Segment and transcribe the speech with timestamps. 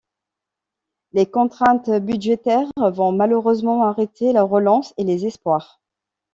[1.13, 5.79] Les contraintes budgétaires vont malheureusement arrêter la relance et les espoirs.